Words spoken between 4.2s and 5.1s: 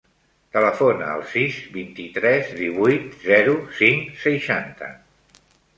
seixanta.